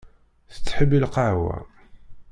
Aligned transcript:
Tettḥibbi 0.53 0.97
lqahwa. 1.03 1.57